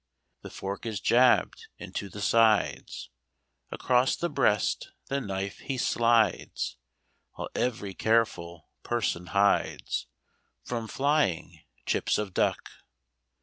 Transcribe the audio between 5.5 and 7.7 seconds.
he slides While